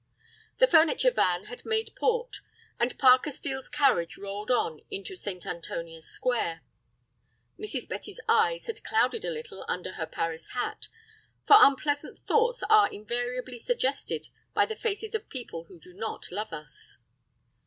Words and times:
The 0.57 0.65
furniture 0.65 1.11
van 1.11 1.43
had 1.45 1.63
made 1.63 1.93
port, 1.95 2.37
and 2.79 2.97
Parker 2.97 3.29
Steel's 3.29 3.69
carriage 3.69 4.17
rolled 4.17 4.49
on 4.49 4.81
into 4.89 5.15
St. 5.15 5.45
Antonia's 5.45 6.07
Square. 6.07 6.63
Mrs. 7.59 7.87
Betty's 7.87 8.19
eyes 8.27 8.65
had 8.65 8.83
clouded 8.83 9.23
a 9.25 9.29
little 9.29 9.63
under 9.67 9.91
her 9.91 10.07
Paris 10.07 10.53
hat, 10.53 10.87
for 11.45 11.57
unpleasant 11.59 12.17
thoughts 12.17 12.63
are 12.67 12.89
invariably 12.91 13.59
suggested 13.59 14.29
by 14.55 14.65
the 14.65 14.75
faces 14.75 15.13
of 15.13 15.29
people 15.29 15.65
who 15.65 15.77
do 15.79 15.93
not 15.93 16.31
love 16.31 16.51
us. 16.51 16.97